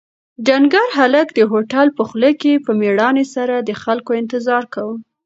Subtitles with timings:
[0.47, 4.95] ډنکر هلک د هوټل په خوله کې په مېړانې سره د خلکو انتظار کاوه.